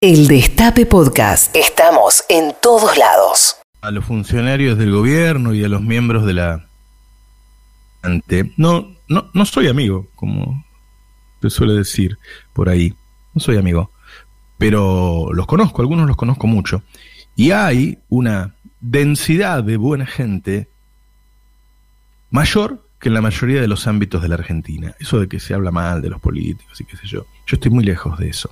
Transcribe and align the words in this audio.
El 0.00 0.28
Destape 0.28 0.86
Podcast. 0.86 1.56
Estamos 1.56 2.22
en 2.28 2.54
todos 2.62 2.96
lados. 2.96 3.56
A 3.80 3.90
los 3.90 4.04
funcionarios 4.04 4.78
del 4.78 4.92
gobierno 4.92 5.54
y 5.54 5.64
a 5.64 5.68
los 5.68 5.82
miembros 5.82 6.24
de 6.24 6.34
la... 6.34 6.68
No, 8.56 8.94
no, 9.08 9.28
no 9.34 9.44
soy 9.44 9.66
amigo, 9.66 10.06
como 10.14 10.64
se 11.42 11.50
suele 11.50 11.74
decir 11.74 12.16
por 12.52 12.68
ahí. 12.68 12.94
No 13.34 13.40
soy 13.40 13.56
amigo. 13.56 13.90
Pero 14.56 15.30
los 15.32 15.48
conozco, 15.48 15.82
algunos 15.82 16.06
los 16.06 16.16
conozco 16.16 16.46
mucho. 16.46 16.84
Y 17.34 17.50
hay 17.50 17.98
una 18.08 18.54
densidad 18.80 19.64
de 19.64 19.78
buena 19.78 20.06
gente 20.06 20.68
mayor 22.30 22.86
que 23.00 23.08
en 23.08 23.14
la 23.14 23.20
mayoría 23.20 23.60
de 23.60 23.66
los 23.66 23.88
ámbitos 23.88 24.22
de 24.22 24.28
la 24.28 24.36
Argentina. 24.36 24.94
Eso 25.00 25.18
de 25.18 25.26
que 25.26 25.40
se 25.40 25.54
habla 25.54 25.72
mal 25.72 26.02
de 26.02 26.10
los 26.10 26.20
políticos 26.20 26.80
y 26.80 26.84
qué 26.84 26.96
sé 26.96 27.08
yo. 27.08 27.26
Yo 27.48 27.56
estoy 27.56 27.72
muy 27.72 27.82
lejos 27.82 28.16
de 28.16 28.28
eso 28.28 28.48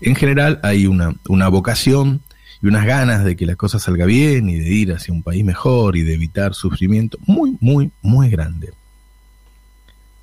en 0.00 0.14
general 0.14 0.60
hay 0.62 0.86
una, 0.86 1.14
una 1.28 1.48
vocación 1.48 2.22
y 2.62 2.66
unas 2.66 2.84
ganas 2.84 3.24
de 3.24 3.36
que 3.36 3.46
la 3.46 3.56
cosa 3.56 3.78
salga 3.78 4.04
bien 4.04 4.48
y 4.48 4.58
de 4.58 4.70
ir 4.70 4.92
hacia 4.92 5.14
un 5.14 5.22
país 5.22 5.44
mejor 5.44 5.96
y 5.96 6.02
de 6.02 6.14
evitar 6.14 6.54
sufrimiento 6.54 7.18
muy, 7.26 7.56
muy, 7.60 7.90
muy 8.02 8.28
grande. 8.28 8.72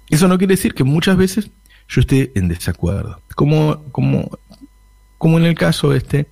Eso 0.10 0.28
no 0.28 0.38
quiere 0.38 0.54
decir 0.54 0.74
que 0.74 0.84
muchas 0.84 1.18
veces 1.18 1.50
yo 1.90 2.02
esté 2.02 2.32
en 2.36 2.48
desacuerdo. 2.48 3.22
Como, 3.36 3.84
como, 3.92 4.30
como 5.18 5.38
en 5.38 5.46
el 5.46 5.56
caso 5.56 5.94
este, 5.94 6.28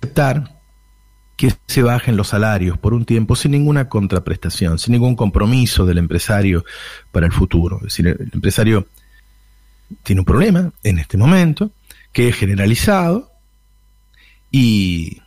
aceptar 0.00 0.60
que 1.36 1.52
se 1.66 1.82
bajen 1.82 2.16
los 2.16 2.28
salarios 2.28 2.78
por 2.78 2.92
un 2.92 3.06
tiempo 3.06 3.34
sin 3.34 3.52
ninguna 3.52 3.88
contraprestación, 3.88 4.78
sin 4.78 4.92
ningún 4.92 5.16
compromiso 5.16 5.86
del 5.86 5.98
empresario 5.98 6.64
para 7.12 7.26
el 7.26 7.32
futuro. 7.32 7.78
Es 7.78 7.84
decir, 7.84 8.08
el 8.08 8.30
empresario 8.32 8.88
tiene 10.02 10.20
un 10.20 10.24
problema 10.24 10.72
en 10.82 10.98
este 10.98 11.16
momento, 11.16 11.70
que 12.12 12.28
es 12.28 12.36
generalizado 12.36 13.30
y 14.50 15.22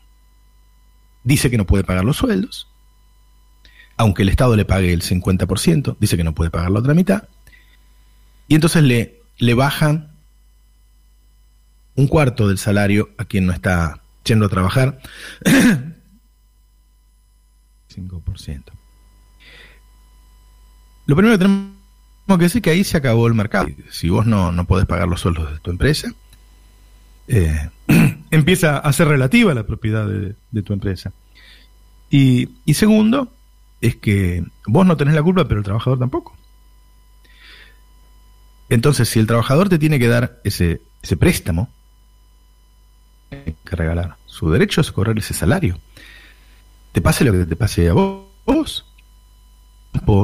dice 1.23 1.49
que 1.49 1.57
no 1.57 1.65
puede 1.65 1.83
pagar 1.83 2.03
los 2.03 2.17
sueldos, 2.17 2.67
aunque 3.97 4.23
el 4.23 4.29
Estado 4.29 4.55
le 4.55 4.65
pague 4.65 4.91
el 4.91 5.01
50%, 5.01 5.97
dice 5.99 6.17
que 6.17 6.23
no 6.23 6.33
puede 6.33 6.51
pagar 6.51 6.71
la 6.71 6.79
otra 6.79 6.93
mitad, 6.93 7.27
y 8.47 8.55
entonces 8.55 8.83
le, 8.83 9.21
le 9.37 9.53
bajan 9.53 10.11
un 11.95 12.07
cuarto 12.07 12.47
del 12.47 12.57
salario 12.57 13.09
a 13.17 13.25
quien 13.25 13.45
no 13.45 13.53
está 13.53 14.01
yendo 14.23 14.45
a 14.45 14.49
trabajar. 14.49 14.99
5%. 17.89 18.63
Lo 21.05 21.15
primero 21.15 21.37
que 21.37 21.43
tenemos 21.43 21.72
que 22.27 22.37
decir 22.37 22.61
que 22.61 22.71
ahí 22.71 22.83
se 22.83 22.97
acabó 22.97 23.27
el 23.27 23.33
mercado. 23.33 23.67
Si 23.91 24.09
vos 24.09 24.25
no, 24.25 24.51
no 24.51 24.65
podés 24.65 24.85
pagar 24.85 25.07
los 25.07 25.21
sueldos 25.21 25.51
de 25.51 25.59
tu 25.59 25.71
empresa, 25.71 26.13
eh, 27.27 27.69
empieza 28.31 28.77
a 28.77 28.93
ser 28.93 29.07
relativa 29.07 29.53
la 29.53 29.65
propiedad 29.65 30.07
de, 30.07 30.61
tu 30.61 30.73
empresa. 30.73 31.11
Y, 32.09 32.47
segundo, 32.73 33.33
es 33.81 33.95
que 33.95 34.43
vos 34.67 34.85
no 34.85 34.97
tenés 34.97 35.15
la 35.15 35.23
culpa, 35.23 35.47
pero 35.47 35.59
el 35.59 35.65
trabajador 35.65 35.99
tampoco. 35.99 36.35
Entonces, 38.69 39.09
si 39.09 39.19
el 39.19 39.27
trabajador 39.27 39.69
te 39.69 39.79
tiene 39.79 39.99
que 39.99 40.07
dar 40.07 40.39
ese, 40.43 40.81
ese 41.01 41.17
préstamo, 41.17 41.69
que 43.29 43.75
regalar. 43.75 44.17
Su 44.25 44.51
derecho 44.51 44.81
es 44.81 44.91
cobrar 44.91 45.17
ese 45.17 45.33
salario. 45.33 45.79
Te 46.91 47.01
pase 47.01 47.23
lo 47.23 47.31
que 47.31 47.45
te 47.45 47.55
pase 47.55 47.89
a 47.89 47.93
vos. 47.93 48.25
vos. 48.45 48.85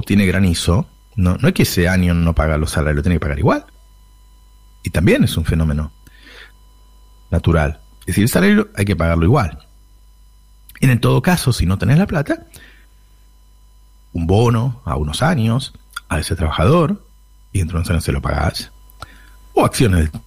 tiene 0.06 0.26
granizo. 0.26 0.88
No, 1.20 1.36
no 1.36 1.50
es 1.50 1.54
que 1.54 1.64
ese 1.64 1.90
año 1.90 2.14
no 2.14 2.34
paga 2.34 2.58
los 2.58 2.72
salarios, 2.72 2.96
lo 2.96 3.04
tiene 3.04 3.18
que 3.18 3.20
pagar 3.20 3.40
igual. 3.40 3.66
Y 4.84 4.90
también 4.90 5.26
es 5.26 5.36
un 5.36 5.44
fenómeno 5.44 5.92
natural. 7.30 7.82
Es 8.02 8.06
decir, 8.08 8.24
el 8.24 8.30
salario 8.30 8.70
hay 8.74 8.86
que 8.86 8.96
pagarlo 8.96 9.26
igual. 9.26 9.68
En 10.80 10.98
todo 11.02 11.22
caso, 11.22 11.52
si 11.52 11.66
no 11.66 11.78
tenés 11.78 11.98
la 11.98 12.08
plata, 12.08 12.48
un 14.14 14.28
bono 14.28 14.82
a 14.86 14.96
unos 14.96 15.22
años 15.22 15.74
a 16.08 16.20
ese 16.20 16.38
trabajador 16.38 17.06
y 17.52 17.64
unos 17.64 17.90
años 17.90 18.06
se 18.06 18.14
lo 18.14 18.22
pagás. 18.22 18.72
O 19.54 19.66
acciones 19.66 20.10
de 20.14 20.20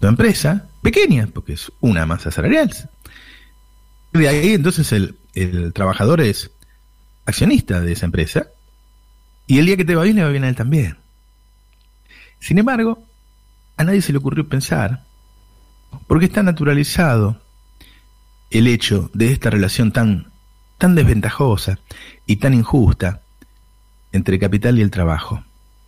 tu 0.00 0.06
empresa, 0.06 0.66
pequeñas, 0.80 1.28
porque 1.30 1.52
es 1.52 1.70
una 1.80 2.06
masa 2.06 2.30
salarial. 2.30 2.72
De 4.14 4.26
ahí 4.26 4.54
entonces 4.54 4.90
el 5.34 5.72
trabajador 5.74 6.22
es 6.22 6.50
accionista 7.26 7.82
de 7.82 7.92
esa 7.92 8.06
empresa 8.06 8.46
y 9.48 9.58
el 9.58 9.66
día 9.66 9.76
que 9.76 9.84
te 9.84 9.96
va 9.96 10.04
bien 10.04 10.16
le 10.16 10.22
va 10.22 10.30
bien 10.30 10.44
a 10.44 10.48
él 10.48 10.54
también. 10.54 10.98
Sin 12.38 12.58
embargo, 12.58 13.02
a 13.78 13.82
nadie 13.82 14.02
se 14.02 14.12
le 14.12 14.18
ocurrió 14.18 14.46
pensar 14.46 15.02
porque 16.06 16.26
está 16.26 16.42
naturalizado 16.42 17.40
el 18.50 18.66
hecho 18.66 19.10
de 19.14 19.32
esta 19.32 19.48
relación 19.48 19.90
tan, 19.90 20.30
tan 20.76 20.94
desventajosa 20.94 21.78
y 22.26 22.36
tan 22.36 22.52
injusta 22.52 23.22
entre 24.12 24.38
capital 24.38 24.78
y 24.78 24.82
el 24.82 24.90
trabajo. 24.90 25.42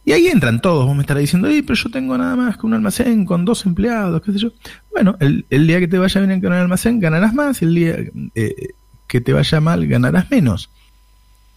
Y 0.07 0.13
ahí 0.13 0.29
entran 0.29 0.63
todos, 0.63 0.87
vos 0.87 0.97
me 0.97 1.03
estarás 1.03 1.21
diciendo, 1.21 1.49
pero 1.49 1.75
yo 1.75 1.91
tengo 1.91 2.17
nada 2.17 2.35
más 2.37 2.57
que 2.57 2.67
un 2.67 2.73
almacén 2.73 3.27
con 3.27 3.45
dos 3.45 3.67
empleados, 3.67 4.23
qué 4.23 4.33
sé 4.33 4.39
yo. 4.39 4.53
Bueno, 4.91 5.17
el, 5.21 5.67
día 5.67 5.79
que 5.79 5.87
te 5.87 5.99
vaya 5.99 6.21
bien 6.23 6.41
con 6.41 6.55
el 6.55 6.61
almacén 6.61 6.99
ganarás 6.99 7.35
más, 7.35 7.61
el 7.61 7.75
día 7.75 7.97
eh, 8.35 8.71
que 9.07 9.21
te 9.21 9.35
vaya 9.35 9.61
mal 9.61 9.87
ganarás 9.87 10.31
menos. 10.31 10.71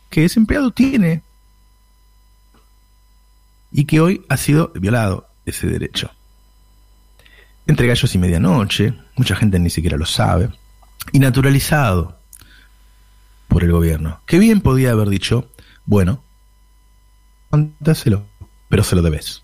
Que 0.09 0.25
ese 0.25 0.41
empleado 0.41 0.71
tiene 0.71 1.23
y 3.73 3.85
que 3.85 3.99
hoy 3.99 4.25
ha 4.29 4.37
sido 4.37 4.71
violado 4.75 5.27
ese 5.45 5.67
derecho 5.67 6.11
entre 7.67 7.87
gallos 7.87 8.13
y 8.13 8.17
medianoche, 8.17 8.93
mucha 9.15 9.35
gente 9.35 9.59
ni 9.59 9.69
siquiera 9.69 9.97
lo 9.97 10.05
sabe, 10.05 10.49
y 11.11 11.19
naturalizado 11.19 12.19
por 13.47 13.63
el 13.63 13.71
gobierno, 13.71 14.21
que 14.25 14.39
bien 14.39 14.61
podía 14.61 14.91
haber 14.91 15.09
dicho, 15.09 15.49
bueno, 15.85 16.23
dáselo, 17.79 18.25
pero 18.69 18.83
se 18.83 18.95
lo 18.95 19.01
debes, 19.01 19.43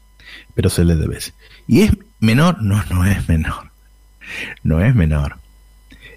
pero 0.55 0.69
se 0.69 0.83
le 0.83 0.95
debes. 0.95 1.33
¿Y 1.67 1.81
es 1.81 1.91
menor? 2.19 2.61
No, 2.61 2.83
no 2.89 3.05
es 3.05 3.27
menor, 3.29 3.71
no 4.63 4.83
es 4.83 4.95
menor. 4.95 5.37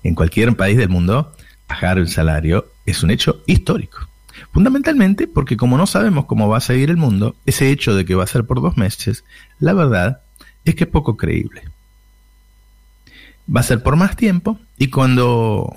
En 0.02 0.14
cualquier 0.14 0.56
país 0.56 0.76
del 0.76 0.88
mundo, 0.88 1.32
bajar 1.68 1.98
el 1.98 2.08
salario 2.08 2.72
es 2.86 3.02
un 3.02 3.10
hecho 3.10 3.42
histórico. 3.46 4.08
Fundamentalmente 4.50 5.26
porque 5.26 5.56
como 5.56 5.76
no 5.76 5.86
sabemos 5.86 6.24
cómo 6.26 6.48
va 6.48 6.58
a 6.58 6.60
seguir 6.60 6.90
el 6.90 6.96
mundo, 6.96 7.36
ese 7.46 7.70
hecho 7.70 7.94
de 7.94 8.04
que 8.04 8.14
va 8.14 8.24
a 8.24 8.26
ser 8.26 8.44
por 8.44 8.60
dos 8.60 8.76
meses, 8.76 9.24
la 9.58 9.72
verdad 9.72 10.22
es 10.64 10.74
que 10.74 10.84
es 10.84 10.90
poco 10.90 11.16
creíble 11.16 11.62
va 13.54 13.60
a 13.60 13.64
ser 13.64 13.82
por 13.82 13.96
más 13.96 14.16
tiempo 14.16 14.58
y 14.78 14.88
cuando 14.88 15.76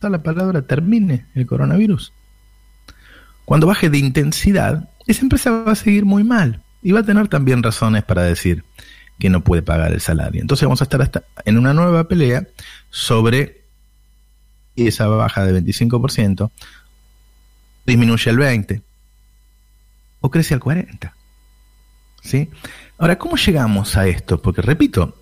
la 0.00 0.22
palabra 0.22 0.66
termine 0.66 1.26
el 1.34 1.46
coronavirus, 1.46 2.12
cuando 3.46 3.66
baje 3.66 3.88
de 3.88 3.96
intensidad, 3.96 4.90
esa 5.06 5.22
empresa 5.22 5.50
va 5.50 5.72
a 5.72 5.76
seguir 5.76 6.04
muy 6.04 6.24
mal 6.24 6.62
y 6.82 6.92
va 6.92 7.00
a 7.00 7.04
tener 7.04 7.28
también 7.28 7.62
razones 7.62 8.04
para 8.04 8.22
decir 8.22 8.64
que 9.18 9.30
no 9.30 9.42
puede 9.42 9.62
pagar 9.62 9.92
el 9.92 10.02
salario. 10.02 10.42
Entonces 10.42 10.66
vamos 10.66 10.82
a 10.82 10.84
estar 10.84 11.00
hasta 11.00 11.24
en 11.46 11.56
una 11.56 11.72
nueva 11.72 12.04
pelea 12.04 12.46
sobre 12.90 13.62
esa 14.76 15.06
baja 15.06 15.46
de 15.46 15.62
25%, 15.62 16.50
disminuye 17.86 18.30
al 18.30 18.38
20% 18.38 18.82
o 20.20 20.30
crece 20.30 20.54
al 20.54 20.60
40%. 20.60 21.12
¿Sí? 22.22 22.48
Ahora, 22.96 23.18
¿cómo 23.18 23.36
llegamos 23.36 23.96
a 23.96 24.06
esto? 24.06 24.40
Porque 24.40 24.62
repito, 24.62 25.14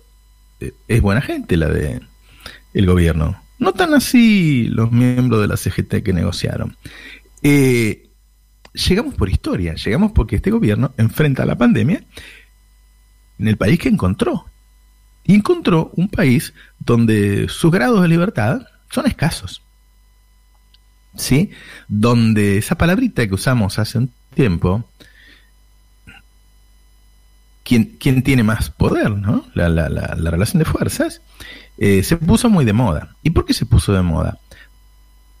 es 0.87 1.01
buena 1.01 1.21
gente 1.21 1.57
la 1.57 1.67
de 1.67 2.01
el 2.73 2.85
gobierno. 2.85 3.41
No 3.59 3.73
tan 3.73 3.93
así 3.93 4.67
los 4.69 4.91
miembros 4.91 5.41
de 5.41 5.47
la 5.47 5.57
CGT 5.57 6.03
que 6.03 6.13
negociaron. 6.13 6.77
Eh, 7.41 8.09
llegamos 8.73 9.15
por 9.15 9.29
historia, 9.29 9.75
llegamos 9.75 10.11
porque 10.13 10.37
este 10.37 10.51
gobierno 10.51 10.93
enfrenta 10.97 11.45
la 11.45 11.57
pandemia 11.57 12.03
en 13.39 13.47
el 13.47 13.57
país 13.57 13.79
que 13.79 13.89
encontró. 13.89 14.45
Y 15.25 15.35
encontró 15.35 15.91
un 15.95 16.09
país 16.09 16.53
donde 16.79 17.47
sus 17.47 17.71
grados 17.71 18.01
de 18.01 18.07
libertad 18.07 18.61
son 18.89 19.05
escasos. 19.05 19.61
¿Sí? 21.15 21.51
Donde 21.87 22.57
esa 22.57 22.75
palabrita 22.75 23.27
que 23.27 23.35
usamos 23.35 23.77
hace 23.79 23.99
un 23.99 24.11
tiempo, 24.33 24.89
quién, 27.63 28.23
tiene 28.23 28.43
más 28.43 28.69
poder, 28.69 29.11
¿no? 29.11 29.45
La, 29.53 29.69
la, 29.69 29.89
la, 29.89 30.31
relación 30.31 30.59
de 30.59 30.65
fuerzas, 30.65 31.21
eh, 31.77 32.03
se 32.03 32.17
puso 32.17 32.49
muy 32.49 32.65
de 32.65 32.73
moda. 32.73 33.15
¿Y 33.23 33.29
por 33.31 33.45
qué 33.45 33.53
se 33.53 33.65
puso 33.65 33.93
de 33.93 34.01
moda? 34.01 34.37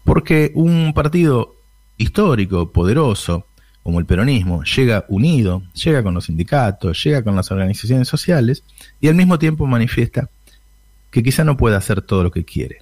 Porque 0.03 0.51
un 0.55 0.93
partido 0.93 1.55
histórico, 1.97 2.71
poderoso, 2.71 3.47
como 3.83 3.99
el 3.99 4.05
peronismo, 4.05 4.63
llega 4.63 5.05
unido, 5.09 5.63
llega 5.73 6.03
con 6.03 6.13
los 6.13 6.25
sindicatos, 6.25 7.03
llega 7.03 7.23
con 7.23 7.35
las 7.35 7.51
organizaciones 7.51 8.07
sociales 8.07 8.63
y 9.01 9.09
al 9.09 9.15
mismo 9.15 9.37
tiempo 9.37 9.67
manifiesta 9.67 10.29
que 11.11 11.21
quizá 11.21 11.43
no 11.43 11.57
pueda 11.57 11.77
hacer 11.77 12.01
todo 12.01 12.23
lo 12.23 12.31
que 12.31 12.45
quiere. 12.45 12.79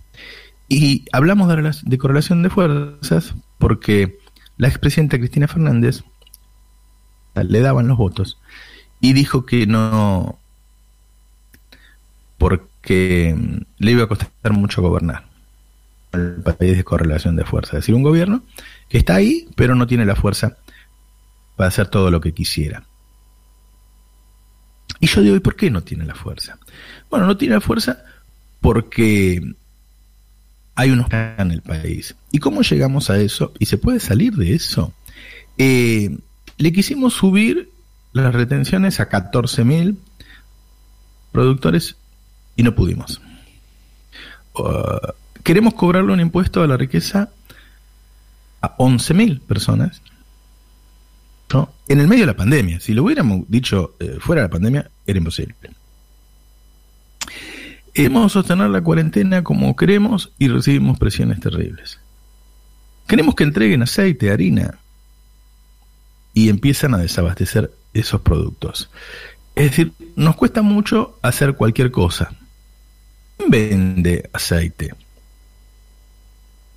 Y 0.73 1.03
hablamos 1.11 1.49
de, 1.83 1.97
correlación 1.97 2.43
de 2.43 2.49
fuerzas 2.49 3.35
porque 3.57 4.19
la 4.55 4.69
expresidenta 4.69 5.17
Cristina 5.17 5.49
Fernández 5.49 6.05
le 7.35 7.59
daban 7.59 7.89
los 7.89 7.97
votos 7.97 8.39
y 9.01 9.11
dijo 9.11 9.45
que 9.45 9.67
no, 9.67 10.39
por 12.37 12.69
que 12.81 13.35
mm, 13.37 13.57
le 13.79 13.91
iba 13.91 14.05
a 14.05 14.07
costar 14.07 14.53
mucho 14.53 14.81
gobernar. 14.81 15.25
El 16.13 16.41
país 16.41 16.77
de 16.77 16.85
correlación 16.85 17.35
de 17.35 17.43
fuerza. 17.43 17.71
Es 17.71 17.83
decir, 17.83 17.93
un 17.93 18.03
gobierno 18.03 18.41
que 18.87 18.99
está 18.99 19.15
ahí, 19.15 19.49
pero 19.57 19.75
no 19.75 19.87
tiene 19.87 20.05
la 20.05 20.15
fuerza 20.15 20.55
para 21.57 21.67
hacer 21.67 21.89
todo 21.89 22.11
lo 22.11 22.21
que 22.21 22.33
quisiera. 22.33 22.85
Y 25.01 25.07
yo 25.07 25.21
digo, 25.21 25.35
¿y 25.35 25.41
por 25.41 25.57
qué 25.57 25.69
no 25.69 25.81
tiene 25.81 26.05
la 26.05 26.15
fuerza? 26.15 26.57
Bueno, 27.09 27.25
no 27.25 27.35
tiene 27.35 27.55
la 27.55 27.61
fuerza 27.61 28.05
porque 28.61 29.41
hay 30.81 30.89
unos 30.89 31.07
en 31.11 31.51
el 31.51 31.61
país. 31.61 32.15
¿Y 32.31 32.39
cómo 32.39 32.63
llegamos 32.63 33.11
a 33.11 33.19
eso? 33.19 33.53
¿Y 33.59 33.67
se 33.67 33.77
puede 33.77 33.99
salir 33.99 34.33
de 34.33 34.55
eso? 34.55 34.91
Eh, 35.59 36.17
le 36.57 36.73
quisimos 36.73 37.13
subir 37.13 37.69
las 38.13 38.33
retenciones 38.33 38.99
a 38.99 39.07
14.000 39.07 39.95
productores 41.31 41.97
y 42.55 42.63
no 42.63 42.73
pudimos. 42.73 43.21
Uh, 44.55 45.11
queremos 45.43 45.75
cobrarle 45.75 46.13
un 46.13 46.19
impuesto 46.19 46.63
a 46.63 46.67
la 46.67 46.77
riqueza 46.77 47.29
a 48.61 48.77
11.000 48.77 49.39
personas 49.41 50.01
¿no? 51.53 51.71
en 51.89 51.99
el 51.99 52.07
medio 52.07 52.23
de 52.23 52.31
la 52.31 52.35
pandemia. 52.35 52.79
Si 52.79 52.95
lo 52.95 53.03
hubiéramos 53.03 53.41
dicho 53.49 53.93
eh, 53.99 54.17
fuera 54.19 54.41
de 54.41 54.47
la 54.47 54.51
pandemia, 54.51 54.91
era 55.05 55.19
imposible. 55.19 55.53
Hemos 57.93 58.31
sostener 58.31 58.69
la 58.69 58.81
cuarentena 58.81 59.43
como 59.43 59.75
queremos 59.75 60.31
y 60.39 60.47
recibimos 60.47 60.97
presiones 60.97 61.39
terribles. 61.39 61.99
Queremos 63.07 63.35
que 63.35 63.43
entreguen 63.43 63.83
aceite, 63.83 64.31
harina 64.31 64.79
y 66.33 66.49
empiezan 66.49 66.93
a 66.95 66.99
desabastecer 66.99 67.71
esos 67.93 68.21
productos. 68.21 68.89
Es 69.55 69.71
decir, 69.71 69.91
nos 70.15 70.37
cuesta 70.37 70.61
mucho 70.61 71.17
hacer 71.21 71.55
cualquier 71.55 71.91
cosa. 71.91 72.33
Vende 73.49 74.29
aceite. 74.31 74.93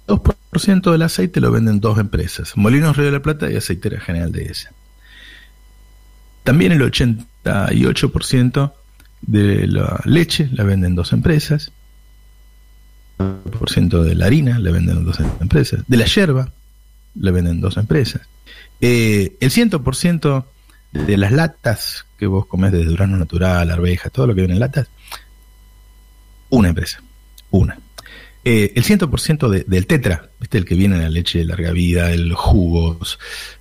2% 0.09 0.93
del 0.93 1.03
aceite 1.03 1.41
lo 1.41 1.51
venden 1.51 1.81
dos 1.81 1.99
empresas, 1.99 2.57
Molinos 2.57 2.97
Río 2.97 3.07
de 3.07 3.13
la 3.13 3.23
Plata 3.23 3.51
y 3.51 3.57
Aceitera 3.57 4.01
General 4.01 4.31
de 4.33 4.45
esa. 4.47 4.71
También 6.43 6.73
el 6.73 6.83
88% 6.83 8.73
de 9.27 9.67
la 9.67 10.01
leche 10.05 10.49
la 10.53 10.65
venden 10.65 10.95
dos 10.95 11.13
empresas. 11.13 11.73
El 13.19 13.69
ciento 13.69 14.03
de 14.03 14.15
la 14.15 14.27
harina 14.27 14.59
la 14.59 14.71
venden 14.71 15.05
dos 15.05 15.21
empresas. 15.41 15.85
De 15.87 15.97
la 15.97 16.07
yerba 16.07 16.53
la 17.15 17.31
venden 17.31 17.61
dos 17.61 17.77
empresas. 17.77 18.23
Eh, 18.81 19.37
el 19.41 19.51
100% 19.51 20.45
de 20.93 21.17
las 21.17 21.33
latas 21.33 22.07
que 22.19 22.27
vos 22.27 22.47
comés 22.47 22.73
de 22.73 22.85
durano 22.85 23.17
natural, 23.17 23.71
arveja, 23.71 24.11
todo 24.11 24.27
lo 24.27 24.35
que 24.35 24.43
viene 24.43 24.55
en 24.55 24.61
latas, 24.61 24.89
una 26.51 26.69
empresa. 26.69 27.03
Una. 27.51 27.79
Eh, 28.45 28.73
el 28.77 28.85
100% 28.85 29.65
del 29.65 29.87
tetra, 29.87 30.29
¿viste? 30.39 30.59
el 30.59 30.67
que 30.67 30.75
viene 30.75 30.97
en 30.97 31.03
la 31.03 31.09
leche 31.09 31.39
de 31.39 31.47
larga 31.47 31.73
vida, 31.73 32.13
el 32.13 32.35
jugos, 32.35 33.19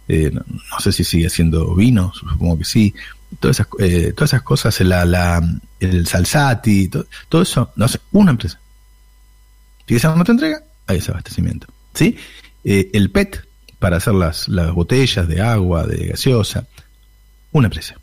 eh, 0.09 0.29
no, 0.31 0.79
sé 0.79 0.91
si 0.91 1.05
sigue 1.05 1.29
siendo 1.29 1.73
vino, 1.73 2.11
supongo 2.13 2.57
que 2.57 2.65
sí, 2.65 2.93
todas 3.39 3.59
esas, 3.59 3.67
eh, 3.79 4.13
todas 4.15 4.31
esas 4.31 4.41
cosas, 4.43 4.79
la, 4.81 5.05
la, 5.05 5.41
el 5.79 6.07
salsati, 6.07 6.89
todo, 7.29 7.41
eso, 7.41 7.71
no 7.75 7.87
sé, 7.87 7.99
una 8.11 8.31
empresa. 8.31 8.59
Si 9.87 9.95
esa 9.95 10.15
no 10.15 10.23
te 10.23 10.31
entrega, 10.31 10.63
hay 10.87 10.97
desabastecimiento. 10.97 11.67
¿sí? 11.93 12.17
el 12.63 13.11
PET, 13.11 13.45
para 13.79 13.97
hacer 13.97 14.13
las, 14.13 14.47
las 14.47 14.71
botellas 14.71 15.27
de 15.27 15.41
agua, 15.41 15.85
de 15.85 16.07
gaseosa, 16.07 16.65
una 17.51 17.67
empresa. 17.67 17.95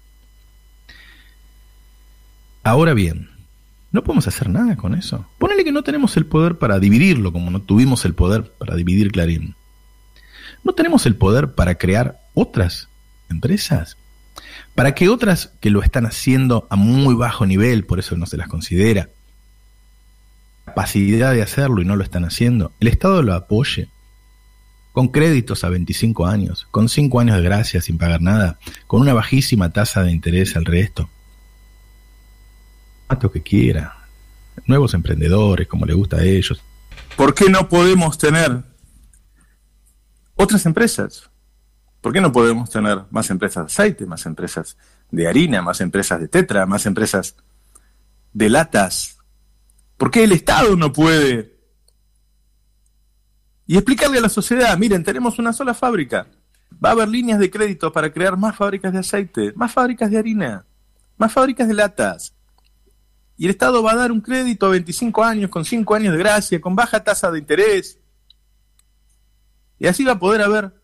Ahora 2.63 2.93
bien, 2.93 3.31
no 3.93 4.05
podemos 4.05 4.29
hacer 4.29 4.49
nada 4.49 4.77
con 4.77 4.95
eso. 4.95 5.27
Ponele 5.39 5.65
que 5.65 5.73
no 5.73 5.83
tenemos 5.83 6.17
el 6.17 6.27
poder 6.27 6.59
para 6.59 6.79
dividirlo, 6.79 7.33
como 7.33 7.51
no 7.51 7.61
tuvimos 7.63 8.05
el 8.05 8.15
poder 8.15 8.53
para 8.53 8.77
dividir 8.77 9.11
Clarín. 9.11 9.57
No 10.63 10.75
tenemos 10.75 11.07
el 11.07 11.17
poder 11.17 11.55
para 11.55 11.77
crear 11.77 12.21
otras 12.35 12.89
empresas. 13.29 13.97
Para 14.75 14.95
que 14.95 15.09
otras 15.09 15.53
que 15.61 15.71
lo 15.71 15.83
están 15.83 16.07
haciendo 16.07 16.67
a 16.71 16.77
muy 16.77 17.15
bajo 17.15 17.47
nivel, 17.47 17.85
por 17.85 17.99
eso 17.99 18.17
no 18.17 18.27
se 18.27 18.37
las 18.37 18.49
considera, 18.49 19.09
capacidad 20.65 21.33
de 21.33 21.43
hacerlo 21.43 21.83
y 21.83 21.85
no 21.85 21.97
lo 21.97 22.05
están 22.05 22.25
haciendo, 22.25 22.73
el 22.81 22.89
Estado 22.89 23.23
lo 23.23 23.35
apoye 23.35 23.89
con 24.93 25.09
créditos 25.09 25.65
a 25.65 25.69
25 25.69 26.27
años, 26.27 26.67
con 26.71 26.89
5 26.89 27.21
años 27.21 27.37
de 27.37 27.43
gracia 27.43 27.81
sin 27.81 27.99
pagar 27.99 28.23
nada, 28.23 28.59
con 28.87 29.01
una 29.01 29.15
bajísima 29.15 29.71
tasa 29.71 30.03
de 30.03 30.13
interés 30.13 30.57
al 30.57 30.65
resto 30.65 31.09
que 33.33 33.43
quiera, 33.43 34.07
nuevos 34.67 34.95
emprendedores, 34.95 35.67
como 35.67 35.85
le 35.85 35.95
gusta 35.95 36.19
a 36.19 36.25
ellos. 36.25 36.63
¿Por 37.17 37.35
qué 37.35 37.51
no 37.51 37.69
podemos 37.69 38.17
tener 38.17 38.63
otras 40.37 40.65
empresas? 40.65 41.29
¿Por 42.01 42.13
qué 42.13 42.21
no 42.21 42.33
podemos 42.33 42.71
tener 42.71 43.05
más 43.11 43.31
empresas 43.31 43.67
de 43.67 43.73
aceite, 43.73 44.07
más 44.07 44.25
empresas 44.27 44.77
de 45.11 45.29
harina, 45.29 45.63
más 45.63 45.81
empresas 45.81 46.21
de 46.21 46.29
tetra, 46.29 46.67
más 46.67 46.87
empresas 46.87 47.37
de 48.33 48.49
latas? 48.49 49.19
¿Por 49.97 50.11
qué 50.11 50.25
el 50.25 50.33
Estado 50.33 50.77
no 50.77 50.93
puede? 50.93 51.59
Y 53.67 53.77
explicarle 53.77 54.19
a 54.19 54.23
la 54.23 54.29
sociedad, 54.29 54.77
miren, 54.79 55.05
tenemos 55.05 55.39
una 55.39 55.53
sola 55.53 55.75
fábrica. 55.75 56.27
Va 56.83 56.91
a 56.91 56.93
haber 56.93 57.09
líneas 57.09 57.39
de 57.39 57.51
crédito 57.51 57.93
para 57.93 58.13
crear 58.13 58.37
más 58.37 58.57
fábricas 58.57 58.93
de 58.93 59.01
aceite, 59.01 59.53
más 59.55 59.73
fábricas 59.73 60.11
de 60.11 60.19
harina, 60.19 60.65
más 61.19 61.33
fábricas 61.33 61.69
de 61.69 61.75
latas 61.75 62.35
y 63.41 63.47
el 63.47 63.53
Estado 63.53 63.83
va 63.83 63.93
a 63.93 63.97
dar 63.97 64.13
un 64.13 64.21
crédito 64.21 64.67
a 64.67 64.69
25 64.69 65.25
años, 65.25 65.49
con 65.49 65.65
5 65.65 65.95
años 65.95 66.13
de 66.13 66.19
gracia, 66.19 66.61
con 66.61 66.77
baja 66.77 67.03
tasa 67.03 67.31
de 67.31 67.39
interés. 67.39 67.99
Y 69.79 69.87
así 69.87 70.05
va 70.05 70.13
a 70.13 70.19
poder 70.19 70.43
haber 70.43 70.75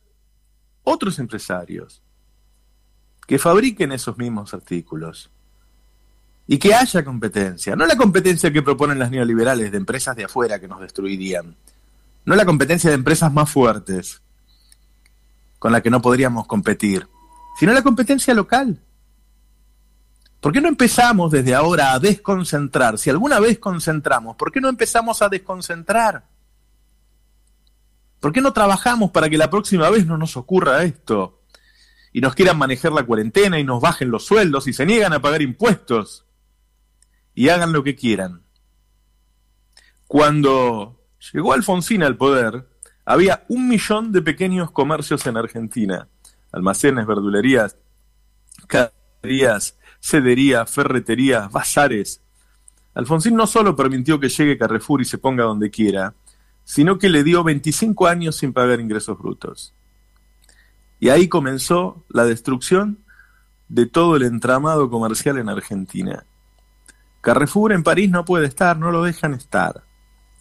otros 0.89 1.19
empresarios 1.19 2.01
que 3.27 3.39
fabriquen 3.39 3.91
esos 3.91 4.17
mismos 4.17 4.55
artículos. 4.55 5.31
Y 6.47 6.59
que 6.59 6.75
haya 6.75 7.05
competencia. 7.05 7.75
No 7.75 7.87
la 7.87 7.97
competencia 7.97 8.53
que 8.53 8.63
proponen 8.63 9.01
las 9.01 9.11
neoliberales 9.11 9.73
de 9.73 9.79
empresas 9.79 10.15
de 10.15 10.25
afuera 10.25 10.61
que 10.61 10.69
nos 10.69 10.81
destruirían. 10.81 11.57
No 12.25 12.37
la 12.37 12.45
competencia 12.45 12.89
de 12.89 12.95
empresas 12.95 13.33
más 13.33 13.51
fuertes 13.51 14.23
con 15.59 15.73
la 15.73 15.81
que 15.81 15.91
no 15.91 16.01
podríamos 16.01 16.47
competir. 16.47 17.09
Sino 17.59 17.73
la 17.73 17.83
competencia 17.83 18.33
local. 18.33 18.81
¿Por 20.41 20.53
qué 20.53 20.61
no 20.61 20.69
empezamos 20.69 21.33
desde 21.33 21.57
ahora 21.57 21.95
a 21.95 21.99
desconcentrar? 21.99 22.97
Si 22.97 23.11
alguna 23.11 23.41
vez 23.41 23.59
concentramos, 23.59 24.37
¿por 24.37 24.53
qué 24.53 24.61
no 24.61 24.69
empezamos 24.69 25.21
a 25.21 25.29
desconcentrar? 25.29 26.36
¿Por 28.27 28.33
qué 28.33 28.41
no 28.41 28.53
trabajamos 28.53 29.13
para 29.13 29.31
que 29.31 29.39
la 29.39 29.51
próxima 29.51 29.89
vez 29.89 30.05
no 30.05 30.19
nos 30.19 30.37
ocurra 30.37 30.83
esto? 30.83 31.43
Y 32.13 32.21
nos 32.21 32.35
quieran 32.35 32.59
manejar 32.59 32.91
la 32.91 33.07
cuarentena 33.07 33.61
y 33.61 33.63
nos 33.63 33.81
bajen 33.81 34.11
los 34.11 34.27
sueldos 34.27 34.67
y 34.67 34.73
se 34.73 34.85
niegan 34.85 35.13
a 35.13 35.23
pagar 35.23 35.43
impuestos 35.43 36.27
y 37.37 37.51
hagan 37.51 37.73
lo 37.73 37.85
que 37.85 37.95
quieran. 37.95 38.43
Cuando 40.09 41.07
llegó 41.33 41.53
Alfonsín 41.53 42.03
al 42.03 42.17
poder, 42.17 42.69
había 43.05 43.45
un 43.47 43.69
millón 43.69 44.11
de 44.11 44.23
pequeños 44.23 44.73
comercios 44.73 45.25
en 45.29 45.37
Argentina, 45.37 46.09
almacenes, 46.51 47.07
verdulerías, 47.07 47.77
caderías, 48.67 49.79
cedería, 50.01 50.67
ferretería, 50.67 51.47
bazares. 51.47 52.23
Alfonsín 52.93 53.37
no 53.37 53.47
solo 53.47 53.77
permitió 53.77 54.19
que 54.19 54.31
llegue 54.31 54.59
Carrefour 54.59 55.01
y 55.01 55.05
se 55.05 55.19
ponga 55.19 55.45
donde 55.45 55.71
quiera, 55.71 56.13
sino 56.67 56.99
que 56.99 57.09
le 57.09 57.23
dio 57.23 57.45
25 57.45 58.09
años 58.09 58.37
sin 58.37 58.53
pagar 58.53 58.81
ingresos 58.81 59.17
brutos. 59.17 59.73
Y 60.99 61.11
ahí 61.11 61.29
comenzó 61.29 62.05
la 62.09 62.25
destrucción 62.25 62.99
de 63.69 63.87
todo 63.87 64.17
el 64.17 64.25
entramado 64.25 64.91
comercial 64.91 65.39
en 65.39 65.49
Argentina. 65.49 66.27
Carrefour 67.21 67.73
en 67.73 67.85
París 67.85 68.11
no 68.11 68.25
puede 68.25 68.47
estar, 68.47 68.77
no 68.77 68.91
lo 68.91 69.05
dejan 69.05 69.33
estar. 69.33 69.85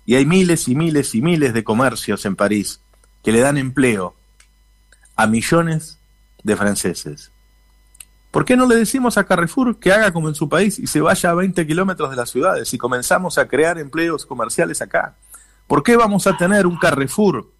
Y 0.07 0.15
hay 0.15 0.25
miles 0.25 0.67
y 0.67 0.73
miles 0.73 1.13
y 1.13 1.21
miles 1.21 1.53
de 1.53 1.63
comercios 1.63 2.25
en 2.25 2.35
París 2.35 2.81
que 3.23 3.31
le 3.31 3.41
dan 3.41 3.59
empleo 3.59 4.15
a 5.15 5.27
millones 5.27 5.99
de 6.43 6.55
franceses. 6.55 7.31
¿Por 8.31 8.45
qué 8.45 8.57
no 8.57 8.65
le 8.65 8.75
decimos 8.75 9.19
a 9.19 9.25
Carrefour 9.25 9.79
que 9.79 9.93
haga 9.93 10.11
como 10.11 10.27
en 10.27 10.35
su 10.35 10.49
país 10.49 10.79
y 10.79 10.87
se 10.87 11.01
vaya 11.01 11.29
a 11.29 11.35
20 11.35 11.67
kilómetros 11.67 12.09
de 12.09 12.15
las 12.15 12.31
ciudades 12.31 12.73
y 12.73 12.79
comenzamos 12.79 13.37
a 13.37 13.47
crear 13.47 13.77
empleos 13.77 14.25
comerciales 14.25 14.81
acá? 14.81 15.15
¿Por 15.67 15.83
qué 15.83 15.97
vamos 15.97 16.27
a 16.27 16.37
tener 16.37 16.67
un 16.67 16.77
Carrefour 16.77 17.51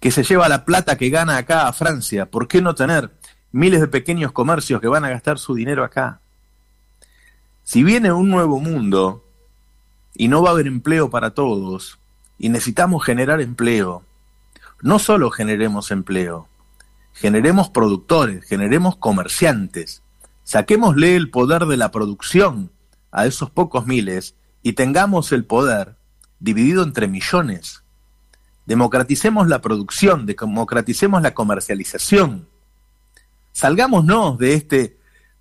que 0.00 0.10
se 0.10 0.22
lleva 0.22 0.48
la 0.48 0.64
plata 0.64 0.96
que 0.96 1.10
gana 1.10 1.36
acá 1.36 1.68
a 1.68 1.72
Francia? 1.72 2.30
¿Por 2.30 2.48
qué 2.48 2.60
no 2.60 2.74
tener 2.74 3.10
miles 3.52 3.80
de 3.80 3.88
pequeños 3.88 4.32
comercios 4.32 4.80
que 4.80 4.88
van 4.88 5.04
a 5.04 5.10
gastar 5.10 5.38
su 5.38 5.54
dinero 5.54 5.84
acá? 5.84 6.20
Si 7.62 7.82
viene 7.82 8.12
un 8.12 8.28
nuevo 8.28 8.60
mundo 8.60 9.24
y 10.14 10.28
no 10.28 10.42
va 10.42 10.50
a 10.50 10.52
haber 10.52 10.66
empleo 10.66 11.10
para 11.10 11.30
todos 11.30 11.98
y 12.38 12.48
necesitamos 12.48 13.04
generar 13.04 13.40
empleo, 13.40 14.02
no 14.82 14.98
solo 14.98 15.30
generemos 15.30 15.90
empleo, 15.90 16.48
generemos 17.14 17.70
productores, 17.70 18.44
generemos 18.44 18.96
comerciantes, 18.96 20.02
Saquémosle 20.44 21.16
el 21.16 21.30
poder 21.30 21.64
de 21.64 21.78
la 21.78 21.90
producción 21.90 22.70
a 23.10 23.24
esos 23.24 23.50
pocos 23.50 23.86
miles 23.86 24.34
y 24.64 24.72
tengamos 24.72 25.30
el 25.30 25.44
poder 25.44 25.94
dividido 26.40 26.82
entre 26.82 27.06
millones. 27.06 27.84
Democraticemos 28.64 29.46
la 29.46 29.60
producción, 29.60 30.24
democraticemos 30.24 31.20
la 31.20 31.34
comercialización. 31.34 32.48
Salgámonos 33.52 34.38
de 34.38 34.54
este 34.54 34.98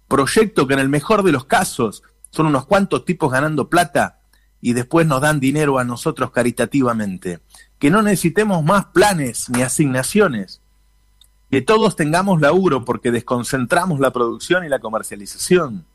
proyecto 0.10 0.68
que 0.68 0.74
en 0.74 0.82
el 0.82 0.90
mejor 0.90 1.24
de 1.24 1.32
los 1.32 1.46
casos 1.46 2.04
son 2.32 2.48
unos 2.48 2.66
cuantos 2.66 3.06
tipos 3.06 3.32
ganando 3.32 3.70
plata 3.70 4.20
y 4.60 4.74
después 4.74 5.08
nos 5.08 5.22
dan 5.22 5.40
dinero 5.40 5.80
a 5.80 5.86
nosotros 5.86 6.32
caritativamente. 6.32 7.40
Que 7.80 7.90
no 7.90 8.02
necesitemos 8.02 8.62
más 8.62 8.88
planes 8.88 9.50
ni 9.50 9.62
asignaciones. 9.62 10.62
Que 11.50 11.62
todos 11.62 11.96
tengamos 11.96 12.42
laburo 12.42 12.84
porque 12.84 13.12
desconcentramos 13.12 14.02
la 14.02 14.12
producción 14.12 14.66
y 14.66 14.70
la 14.70 14.80
comercialización. 14.80 15.86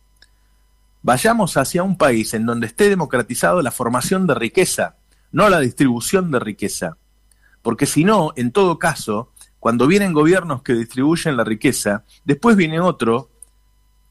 Vayamos 1.02 1.56
hacia 1.56 1.82
un 1.82 1.96
país 1.96 2.34
en 2.34 2.44
donde 2.44 2.66
esté 2.66 2.88
democratizado 2.88 3.62
la 3.62 3.70
formación 3.70 4.26
de 4.26 4.34
riqueza, 4.34 4.96
no 5.30 5.48
la 5.48 5.60
distribución 5.60 6.30
de 6.30 6.40
riqueza. 6.40 6.96
Porque 7.62 7.86
si 7.86 8.04
no, 8.04 8.32
en 8.36 8.50
todo 8.50 8.78
caso, 8.78 9.32
cuando 9.60 9.86
vienen 9.86 10.12
gobiernos 10.12 10.62
que 10.62 10.74
distribuyen 10.74 11.36
la 11.36 11.44
riqueza, 11.44 12.04
después 12.24 12.56
viene 12.56 12.80
otro 12.80 13.30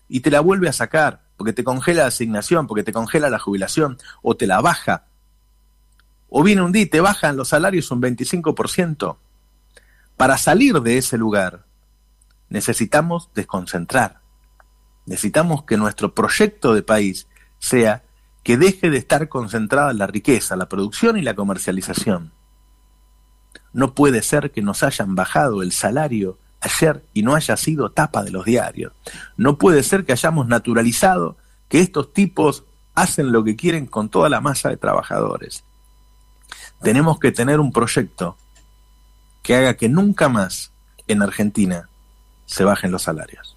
y 0.08 0.22
te 0.22 0.32
la 0.32 0.39
vuelve 0.39 0.70
a 0.70 0.74
sacar, 0.74 1.24
porque 1.36 1.53
te 1.53 1.63
congela 1.63 2.03
la 2.03 2.08
asignación, 2.08 2.67
porque 2.67 2.84
te 2.84 2.94
congela 2.94 3.29
la 3.29 3.39
jubilación, 3.39 3.98
o 4.22 4.36
te 4.36 4.48
la 4.48 4.62
baja. 4.62 5.06
O 6.29 6.44
viene 6.44 6.62
un 6.62 6.72
día 6.72 6.84
y 6.84 6.88
te 6.88 7.01
bajan 7.01 7.38
los 7.38 7.50
salarios 7.50 7.91
un 7.91 8.01
25%. 8.01 9.17
Para 10.15 10.38
salir 10.38 10.82
de 10.82 10.98
ese 10.98 11.17
lugar, 11.17 11.65
necesitamos 12.50 13.29
desconcentrar. 13.36 14.22
Necesitamos 15.07 15.63
que 15.63 15.77
nuestro 15.77 16.13
proyecto 16.13 16.73
de 16.73 16.83
país 16.83 17.27
sea 17.59 18.03
que 18.43 18.57
deje 18.57 18.89
de 18.89 18.97
estar 18.97 19.29
concentrada 19.29 19.93
la 19.93 20.05
riqueza, 20.05 20.57
la 20.57 20.69
producción 20.69 21.17
y 21.17 21.21
la 21.21 21.33
comercialización. 21.33 22.33
No 23.71 23.95
puede 23.95 24.21
ser 24.21 24.51
que 24.51 24.61
nos 24.61 24.83
hayan 24.83 25.15
bajado 25.15 25.63
el 25.63 25.71
salario 25.71 26.37
ayer 26.59 27.05
y 27.13 27.23
no 27.23 27.35
haya 27.35 27.55
sido 27.55 27.89
tapa 27.89 28.23
de 28.23 28.31
los 28.31 28.43
diarios. 28.43 28.91
No 29.37 29.57
puede 29.57 29.81
ser 29.81 30.05
que 30.05 30.11
hayamos 30.11 30.47
naturalizado 30.47 31.37
que 31.69 31.79
estos 31.79 32.11
tipos 32.11 32.65
hacen 32.93 33.31
lo 33.31 33.45
que 33.45 33.55
quieren 33.55 33.85
con 33.85 34.09
toda 34.09 34.27
la 34.27 34.41
masa 34.41 34.69
de 34.69 34.77
trabajadores. 34.77 35.63
Tenemos 36.81 37.17
que 37.19 37.31
tener 37.31 37.61
un 37.61 37.71
proyecto 37.71 38.37
que 39.41 39.55
haga 39.55 39.75
que 39.75 39.87
nunca 39.87 40.27
más 40.27 40.73
en 41.07 41.21
Argentina 41.21 41.89
se 42.45 42.65
bajen 42.65 42.91
los 42.91 43.03
salarios. 43.03 43.56